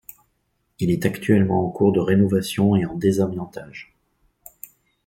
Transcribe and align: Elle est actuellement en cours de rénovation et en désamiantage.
Elle 0.81 0.89
est 0.89 1.05
actuellement 1.05 1.63
en 1.63 1.69
cours 1.69 1.91
de 1.91 1.99
rénovation 1.99 2.75
et 2.75 2.87
en 2.87 2.95
désamiantage. 2.95 3.93